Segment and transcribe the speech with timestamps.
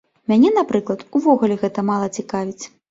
[0.31, 2.61] Мяне, напрыклад, увогуле гэта мала цікавіць.